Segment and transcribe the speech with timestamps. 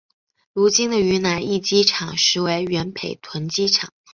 [0.53, 3.93] 如今的云南驿机场实为原北屯机场。